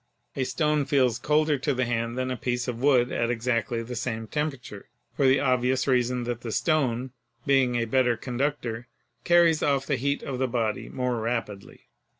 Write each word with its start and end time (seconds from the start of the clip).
A 0.35 0.45
stone 0.45 0.85
feels 0.85 1.19
colder 1.19 1.59
to 1.59 1.75
the 1.75 1.85
hand 1.85 2.17
than 2.17 2.31
a 2.31 2.35
piece 2.35 2.67
of 2.67 2.81
wood 2.81 3.11
at 3.11 3.29
exactly 3.29 3.83
the 3.83 3.95
same 3.95 4.25
tem 4.25 4.49
perature, 4.49 4.85
for 5.15 5.27
the 5.27 5.39
obvious 5.39 5.85
reason 5.85 6.23
that 6.23 6.41
the 6.41 6.51
stone, 6.51 7.11
being 7.45 7.75
a 7.75 7.85
better 7.85 8.17
conductor, 8.17 8.87
carries 9.25 9.61
off 9.61 9.85
the 9.85 9.97
heat 9.97 10.23
of 10.23 10.39
the 10.39 10.47
body 10.47 10.89
more 10.89 11.17
rapidly. 11.19 11.81